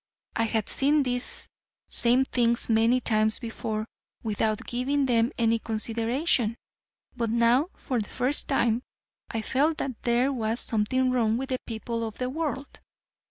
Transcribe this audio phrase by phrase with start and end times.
[0.35, 1.47] I had seen these
[1.87, 3.85] same things many times before
[4.23, 6.55] without giving them any consideration,
[7.15, 8.81] but now for the first time,
[9.29, 12.79] I felt that there was something wrong with the people of the world.